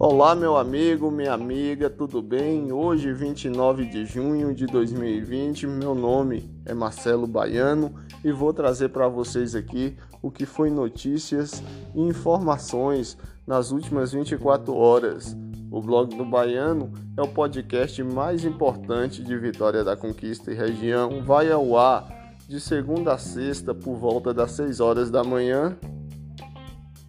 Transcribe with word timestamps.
Olá, 0.00 0.34
meu 0.34 0.56
amigo, 0.56 1.10
minha 1.10 1.32
amiga, 1.32 1.90
tudo 1.90 2.22
bem? 2.22 2.72
Hoje, 2.72 3.12
29 3.12 3.84
de 3.84 4.04
junho 4.06 4.54
de 4.54 4.64
2020, 4.66 5.66
meu 5.66 5.94
nome 5.94 6.48
é 6.64 6.72
Marcelo 6.72 7.26
Baiano 7.26 7.92
e 8.24 8.30
vou 8.30 8.52
trazer 8.52 8.90
para 8.90 9.08
vocês 9.08 9.54
aqui 9.54 9.96
o 10.22 10.30
que 10.30 10.46
foi 10.46 10.70
notícias 10.70 11.62
e 11.94 12.00
informações 12.00 13.18
nas 13.46 13.72
últimas 13.72 14.12
24 14.12 14.74
horas. 14.74 15.36
O 15.70 15.80
blog 15.82 16.16
do 16.16 16.24
Baiano 16.24 16.92
é 17.16 17.22
o 17.22 17.28
podcast 17.28 18.02
mais 18.02 18.44
importante 18.44 19.22
de 19.22 19.36
Vitória 19.36 19.82
da 19.82 19.96
Conquista 19.96 20.52
e 20.52 20.54
região. 20.54 21.22
Vai 21.24 21.50
ao 21.50 21.76
ar 21.76 22.17
de 22.48 22.58
segunda 22.58 23.12
a 23.12 23.18
sexta 23.18 23.74
por 23.74 23.96
volta 23.96 24.32
das 24.32 24.52
6 24.52 24.80
horas 24.80 25.10
da 25.10 25.22
manhã 25.22 25.78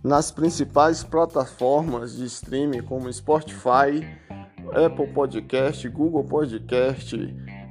nas 0.04 0.31
principais 0.31 1.02
plataformas 1.02 2.18
de 2.18 2.26
streaming 2.26 2.81
como 2.81 3.12
Spotify, 3.12 4.05
Apple 4.73 5.08
Podcast, 5.14 5.88
Google 5.88 6.26
Podcast. 6.26 7.16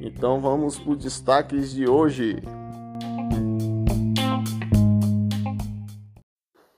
Então 0.00 0.40
vamos 0.40 0.78
para 0.78 0.92
os 0.92 0.98
destaques 0.98 1.72
de 1.72 1.86
hoje. 1.86 2.36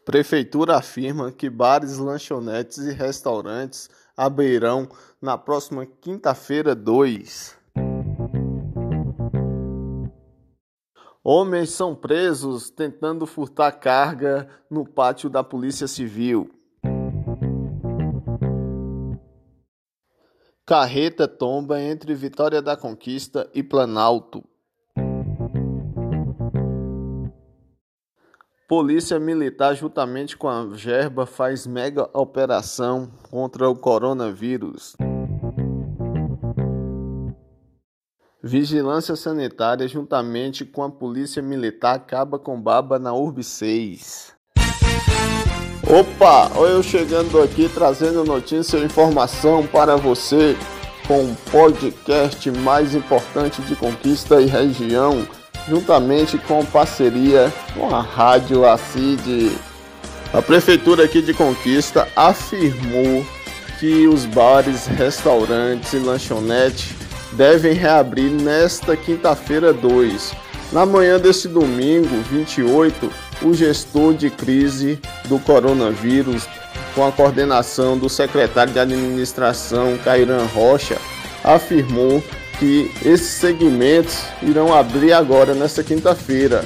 Prefeitura 0.04 0.76
afirma 0.76 1.30
que 1.30 1.48
bares, 1.48 1.98
lanchonetes 1.98 2.78
e 2.78 2.92
restaurantes 2.92 3.88
abrirão 4.16 4.88
na 5.22 5.38
próxima 5.38 5.86
quinta-feira 5.86 6.74
2. 6.74 7.59
Homens 11.22 11.70
são 11.70 11.94
presos 11.94 12.70
tentando 12.70 13.26
furtar 13.26 13.72
carga 13.72 14.48
no 14.70 14.86
pátio 14.86 15.28
da 15.28 15.44
Polícia 15.44 15.86
Civil. 15.86 16.50
Carreta 20.64 21.28
tomba 21.28 21.78
entre 21.78 22.14
Vitória 22.14 22.62
da 22.62 22.74
Conquista 22.74 23.50
e 23.52 23.62
Planalto. 23.62 24.42
Polícia 28.66 29.18
Militar, 29.18 29.74
juntamente 29.74 30.38
com 30.38 30.48
a 30.48 30.70
Gerba, 30.74 31.26
faz 31.26 31.66
mega 31.66 32.08
operação 32.14 33.10
contra 33.28 33.68
o 33.68 33.76
coronavírus. 33.76 34.96
Vigilância 38.42 39.14
Sanitária, 39.16 39.86
juntamente 39.86 40.64
com 40.64 40.82
a 40.82 40.90
Polícia 40.90 41.42
Militar, 41.42 41.96
acaba 41.96 42.38
com 42.38 42.58
baba 42.58 42.98
na 42.98 43.12
Urb 43.12 43.44
6. 43.44 44.32
Opa, 45.86 46.50
eu 46.66 46.82
chegando 46.82 47.42
aqui 47.42 47.68
trazendo 47.68 48.24
notícia 48.24 48.78
e 48.78 48.84
informação 48.84 49.66
para 49.66 49.94
você 49.96 50.56
com 51.06 51.24
o 51.24 51.36
podcast 51.50 52.50
mais 52.50 52.94
importante 52.94 53.60
de 53.62 53.76
Conquista 53.76 54.40
e 54.40 54.46
região, 54.46 55.28
juntamente 55.68 56.38
com 56.38 56.64
parceria 56.64 57.52
com 57.74 57.94
a 57.94 58.00
Rádio 58.00 58.64
ACID. 58.64 59.50
A 60.32 60.40
Prefeitura 60.40 61.04
aqui 61.04 61.20
de 61.20 61.34
Conquista 61.34 62.08
afirmou 62.16 63.22
que 63.78 64.06
os 64.06 64.24
bares, 64.24 64.86
restaurantes 64.86 65.92
e 65.92 65.98
lanchonetes 65.98 66.99
devem 67.32 67.72
reabrir 67.72 68.30
nesta 68.30 68.96
quinta-feira 68.96 69.72
2. 69.72 70.32
Na 70.72 70.86
manhã 70.86 71.18
deste 71.18 71.48
domingo, 71.48 72.22
28, 72.30 73.10
o 73.42 73.54
gestor 73.54 74.14
de 74.14 74.30
crise 74.30 75.00
do 75.24 75.38
coronavírus, 75.38 76.46
com 76.94 77.06
a 77.06 77.12
coordenação 77.12 77.98
do 77.98 78.08
secretário 78.08 78.72
de 78.72 78.78
administração 78.78 79.98
Cairan 80.04 80.44
Rocha, 80.46 80.96
afirmou 81.42 82.22
que 82.58 82.90
esses 83.04 83.30
segmentos 83.30 84.18
irão 84.42 84.74
abrir 84.74 85.12
agora 85.12 85.54
nesta 85.54 85.82
quinta-feira. 85.82 86.64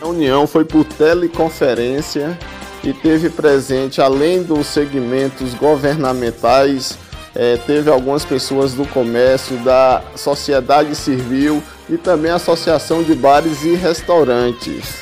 A 0.00 0.04
reunião 0.04 0.46
foi 0.46 0.64
por 0.64 0.84
teleconferência 0.84 2.38
e 2.84 2.92
teve 2.92 3.30
presente, 3.30 4.00
além 4.00 4.42
dos 4.42 4.66
segmentos 4.66 5.54
governamentais, 5.54 6.96
é, 7.34 7.56
teve 7.58 7.90
algumas 7.90 8.24
pessoas 8.24 8.74
do 8.74 8.86
comércio, 8.86 9.56
da 9.58 10.02
sociedade 10.16 10.94
civil 10.94 11.62
e 11.88 11.96
também 11.96 12.30
a 12.30 12.36
Associação 12.36 13.02
de 13.02 13.14
Bares 13.14 13.62
e 13.62 13.74
Restaurantes. 13.74 14.96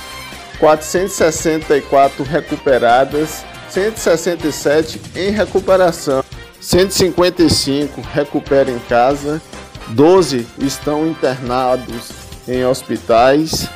464 0.58 2.24
recuperadas, 2.24 3.44
167 3.70 5.00
em 5.16 5.30
recuperação, 5.32 6.24
155 6.62 8.02
recuperam 8.02 8.76
em 8.76 8.80
casa, 8.80 9.42
12 9.90 10.48
estão 10.60 11.06
internados 11.06 12.29
em 12.50 12.66
hospitais. 12.66 13.70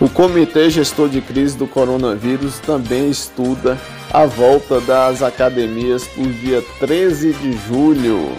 O 0.00 0.08
Comitê 0.08 0.70
Gestor 0.70 1.08
de 1.08 1.20
Crise 1.20 1.56
do 1.56 1.66
Coronavírus 1.66 2.60
também 2.60 3.10
estuda 3.10 3.76
a 4.12 4.26
volta 4.26 4.80
das 4.80 5.22
academias 5.22 6.04
por 6.06 6.26
dia 6.26 6.62
13 6.78 7.32
de 7.32 7.52
julho. 7.66 8.30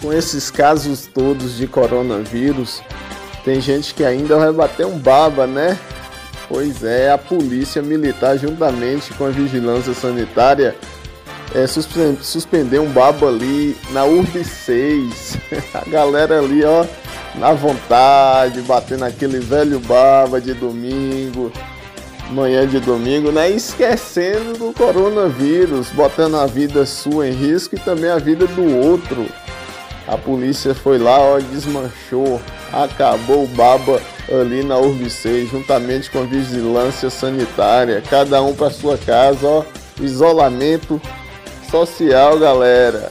Com 0.00 0.12
esses 0.12 0.50
casos 0.50 1.06
todos 1.06 1.56
de 1.56 1.66
coronavírus, 1.66 2.80
tem 3.44 3.60
gente 3.60 3.94
que 3.94 4.04
ainda 4.04 4.36
vai 4.36 4.52
bater 4.52 4.86
um 4.86 4.98
baba, 4.98 5.46
né? 5.46 5.76
Pois 6.48 6.84
é, 6.84 7.10
a 7.10 7.18
polícia 7.18 7.82
militar, 7.82 8.38
juntamente 8.38 9.12
com 9.14 9.26
a 9.26 9.30
vigilância 9.30 9.92
sanitária, 9.92 10.76
é, 11.54 11.66
suspendeu 11.66 12.82
um 12.82 12.90
baba 12.90 13.28
ali 13.28 13.76
na 13.90 14.04
URB 14.04 14.44
6. 14.44 15.36
a 15.74 15.90
galera 15.90 16.38
ali, 16.38 16.64
ó, 16.64 16.86
na 17.38 17.52
vontade, 17.52 18.60
batendo 18.62 19.04
aquele 19.04 19.38
velho 19.38 19.78
baba 19.80 20.40
de 20.40 20.52
domingo, 20.54 21.52
manhã 22.30 22.66
de 22.66 22.80
domingo, 22.80 23.30
né? 23.30 23.48
Esquecendo 23.50 24.58
do 24.58 24.72
coronavírus, 24.72 25.90
botando 25.90 26.36
a 26.36 26.46
vida 26.46 26.84
sua 26.84 27.28
em 27.28 27.32
risco 27.32 27.76
e 27.76 27.78
também 27.78 28.10
a 28.10 28.18
vida 28.18 28.46
do 28.46 28.76
outro. 28.76 29.26
A 30.06 30.16
polícia 30.16 30.74
foi 30.74 30.98
lá, 30.98 31.18
ó, 31.18 31.38
desmanchou, 31.38 32.40
acabou 32.72 33.44
o 33.44 33.48
baba 33.48 34.00
ali 34.30 34.62
na 34.62 34.78
Urb 34.78 35.08
6, 35.08 35.50
juntamente 35.50 36.10
com 36.10 36.20
a 36.20 36.24
vigilância 36.24 37.10
sanitária, 37.10 38.02
cada 38.08 38.42
um 38.42 38.54
para 38.54 38.70
sua 38.70 38.96
casa, 38.96 39.46
ó, 39.46 39.64
isolamento 40.00 41.00
social, 41.70 42.38
galera. 42.38 43.10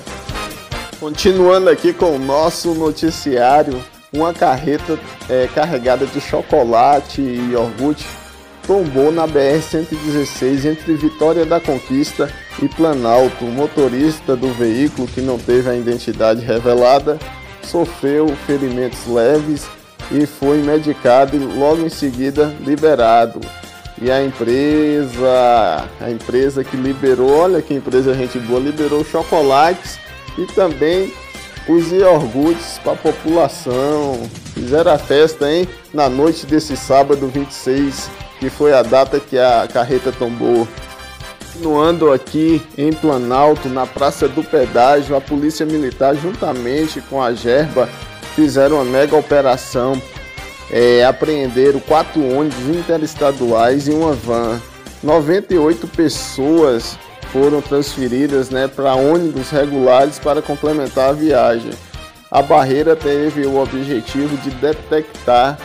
Continuando 1.00 1.70
aqui 1.70 1.94
com 1.94 2.16
o 2.16 2.20
nosso 2.20 2.74
noticiário, 2.74 3.80
uma 4.14 4.34
carreta 4.34 4.98
é, 5.30 5.48
carregada 5.54 6.06
de 6.06 6.22
chocolate 6.22 7.22
e 7.22 7.52
iogurte 7.52 8.06
tombou 8.66 9.12
na 9.12 9.26
BR-116 9.26 10.66
entre 10.66 10.94
Vitória 10.96 11.46
da 11.46 11.60
Conquista 11.60 12.30
e 12.62 12.68
Planalto. 12.68 13.46
O 13.46 13.52
motorista 13.52 14.36
do 14.36 14.52
veículo, 14.54 15.08
que 15.08 15.22
não 15.22 15.40
teve 15.40 15.70
a 15.70 15.76
identidade 15.76 16.46
revelada, 16.46 17.18
sofreu 17.64 18.28
ferimentos 18.46 19.08
leves 19.08 19.66
e 20.12 20.26
foi 20.26 20.58
medicado 20.58 21.36
e 21.36 21.40
logo 21.40 21.82
em 21.82 21.90
seguida 21.90 22.54
liberado. 22.66 23.40
E 24.00 24.12
a 24.12 24.24
empresa, 24.24 25.90
a 26.00 26.12
empresa 26.12 26.64
que 26.64 26.78
liberou, 26.78 27.32
olha 27.32 27.62
que 27.62 27.74
empresa 27.74 28.14
gente 28.14 28.38
boa, 28.38 28.60
liberou 28.60 29.04
chocolates 29.04 29.98
e 30.38 30.46
também 30.54 31.12
os 31.68 31.92
iogurtes 31.92 32.80
para 32.84 32.94
a 32.94 32.96
população. 32.96 34.30
Fizeram 34.54 34.92
a 34.92 34.98
festa, 34.98 35.52
hein? 35.52 35.68
Na 35.94 36.10
noite 36.10 36.46
desse 36.46 36.76
sábado 36.76 37.28
26, 37.28 38.10
que 38.40 38.50
foi 38.50 38.74
a 38.74 38.82
data 38.82 39.20
que 39.20 39.38
a 39.38 39.68
carreta 39.72 40.12
tombou. 40.12 40.68
Continuando 41.54 42.12
aqui 42.12 42.62
em 42.78 42.94
Planalto, 42.94 43.68
na 43.68 43.86
Praça 43.86 44.28
do 44.28 44.44
Pedágio, 44.44 45.16
a 45.16 45.22
Polícia 45.22 45.66
Militar, 45.66 46.16
juntamente 46.16 47.02
com 47.02 47.22
a 47.22 47.34
Gerba, 47.34 47.90
fizeram 48.36 48.76
uma 48.76 48.86
mega 48.86 49.16
operação. 49.16 50.00
É, 50.70 51.04
apreenderam 51.04 51.80
quatro 51.80 52.22
ônibus 52.22 52.76
interestaduais 52.76 53.88
e 53.88 53.92
uma 53.92 54.14
van. 54.14 54.62
98 55.02 55.88
pessoas 55.88 56.98
foram 57.32 57.62
transferidas 57.62 58.50
né, 58.50 58.68
para 58.68 58.96
ônibus 58.96 59.50
regulares 59.50 60.20
para 60.20 60.42
complementar 60.42 61.10
a 61.10 61.14
viagem. 61.14 61.72
A 62.30 62.42
barreira 62.42 62.96
teve 62.96 63.46
o 63.46 63.62
objetivo 63.62 64.36
de 64.38 64.50
detectar 64.52 65.58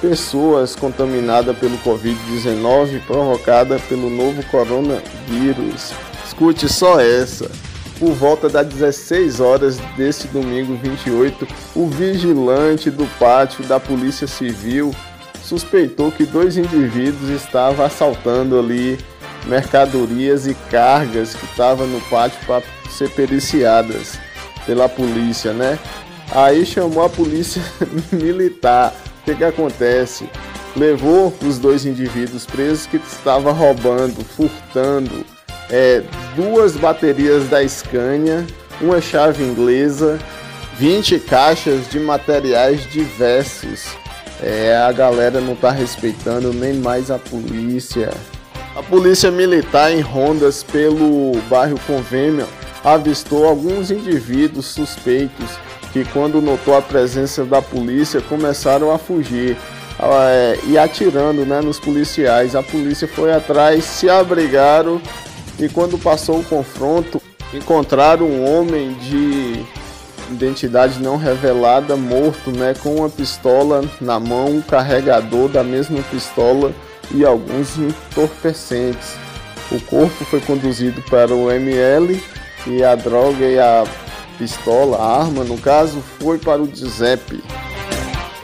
pessoas 0.00 0.74
contaminadas 0.74 1.56
pelo 1.58 1.78
Covid-19 1.78 3.00
provocada 3.06 3.78
pelo 3.88 4.10
novo 4.10 4.42
coronavírus. 4.44 5.92
Escute 6.26 6.68
só 6.68 7.00
essa. 7.00 7.50
Por 7.98 8.12
volta 8.12 8.48
das 8.48 8.66
16 8.68 9.40
horas 9.40 9.78
deste 9.96 10.28
domingo 10.28 10.76
28, 10.76 11.48
o 11.74 11.88
vigilante 11.88 12.90
do 12.90 13.06
pátio 13.18 13.64
da 13.64 13.80
Polícia 13.80 14.26
Civil 14.28 14.94
suspeitou 15.42 16.12
que 16.12 16.24
dois 16.24 16.56
indivíduos 16.56 17.30
estavam 17.30 17.84
assaltando 17.84 18.58
ali 18.58 18.98
mercadorias 19.48 20.46
e 20.46 20.54
cargas 20.70 21.34
que 21.34 21.44
estavam 21.46 21.86
no 21.86 22.00
pátio 22.02 22.38
para 22.46 22.62
ser 22.90 23.10
periciadas 23.10 24.18
pela 24.66 24.88
polícia, 24.88 25.52
né? 25.52 25.78
Aí 26.30 26.66
chamou 26.66 27.04
a 27.04 27.08
polícia 27.08 27.62
militar 28.12 28.94
que, 29.28 29.34
que 29.34 29.44
acontece? 29.44 30.28
Levou 30.76 31.34
os 31.44 31.58
dois 31.58 31.84
indivíduos 31.84 32.46
presos 32.46 32.86
que 32.86 32.96
estavam 32.96 33.52
roubando, 33.52 34.24
furtando 34.24 35.24
é, 35.70 36.02
duas 36.34 36.76
baterias 36.76 37.48
da 37.48 37.66
Scania, 37.66 38.46
uma 38.80 39.00
chave 39.00 39.44
inglesa, 39.44 40.18
20 40.76 41.18
caixas 41.20 41.88
de 41.88 41.98
materiais 41.98 42.90
diversos. 42.90 43.96
É, 44.40 44.76
a 44.76 44.92
galera 44.92 45.40
não 45.40 45.54
está 45.54 45.70
respeitando 45.70 46.52
nem 46.52 46.74
mais 46.74 47.10
a 47.10 47.18
polícia. 47.18 48.10
A 48.78 48.82
polícia 48.84 49.28
militar 49.28 49.90
em 49.90 50.00
rondas 50.00 50.62
pelo 50.62 51.32
bairro 51.50 51.80
Convênio 51.84 52.46
avistou 52.84 53.44
alguns 53.44 53.90
indivíduos 53.90 54.66
suspeitos 54.66 55.50
que, 55.92 56.04
quando 56.04 56.40
notou 56.40 56.76
a 56.76 56.80
presença 56.80 57.44
da 57.44 57.60
polícia, 57.60 58.20
começaram 58.20 58.92
a 58.92 58.96
fugir 58.96 59.56
é, 59.98 60.58
e 60.64 60.78
atirando 60.78 61.44
né, 61.44 61.60
nos 61.60 61.80
policiais. 61.80 62.54
A 62.54 62.62
polícia 62.62 63.08
foi 63.08 63.32
atrás, 63.32 63.82
se 63.82 64.08
abrigaram 64.08 65.02
e, 65.58 65.68
quando 65.68 65.98
passou 65.98 66.38
o 66.38 66.44
confronto, 66.44 67.20
encontraram 67.52 68.26
um 68.26 68.48
homem 68.48 68.94
de 68.94 69.60
identidade 70.30 71.02
não 71.02 71.16
revelada 71.16 71.96
morto, 71.96 72.52
né, 72.52 72.74
com 72.80 72.94
uma 72.94 73.10
pistola 73.10 73.82
na 74.00 74.20
mão, 74.20 74.50
um 74.50 74.62
carregador 74.62 75.48
da 75.48 75.64
mesma 75.64 76.00
pistola 76.12 76.72
e 77.10 77.24
alguns 77.24 77.78
entorpecentes. 77.78 79.16
O 79.70 79.80
corpo 79.82 80.24
foi 80.24 80.40
conduzido 80.40 81.02
para 81.02 81.34
o 81.34 81.50
ML 81.50 82.22
e 82.66 82.82
a 82.82 82.94
droga 82.94 83.44
e 83.44 83.58
a 83.58 83.84
pistola, 84.38 84.96
a 84.96 85.20
arma 85.20 85.44
no 85.44 85.58
caso, 85.58 86.00
foi 86.18 86.38
para 86.38 86.62
o 86.62 86.74
Giuseppe. 86.74 87.42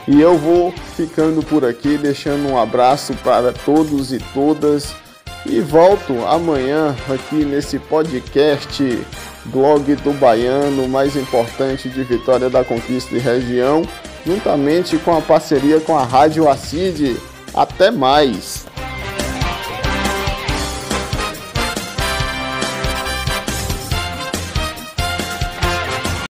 E 0.06 0.20
eu 0.20 0.36
vou 0.36 0.72
ficando 0.96 1.42
por 1.42 1.64
aqui, 1.64 1.96
deixando 1.96 2.48
um 2.48 2.58
abraço 2.58 3.14
para 3.24 3.52
todos 3.52 4.12
e 4.12 4.18
todas. 4.34 4.94
E 5.46 5.60
volto 5.60 6.24
amanhã 6.26 6.94
aqui 7.08 7.44
nesse 7.44 7.78
podcast 7.78 8.82
blog 9.46 9.94
do 9.96 10.12
Baiano, 10.12 10.88
mais 10.88 11.16
importante 11.16 11.88
de 11.88 12.02
Vitória 12.02 12.48
da 12.48 12.64
Conquista 12.64 13.14
e 13.14 13.18
região, 13.18 13.82
juntamente 14.26 14.96
com 14.98 15.16
a 15.16 15.20
parceria 15.20 15.80
com 15.80 15.96
a 15.96 16.04
Rádio 16.04 16.48
Acide. 16.48 17.16
Até 17.54 17.90
mais! 17.90 18.66